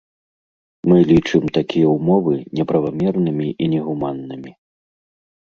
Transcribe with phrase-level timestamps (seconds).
[0.91, 4.51] Мы лічым такія ўмовы неправамернымі і негуманнымі.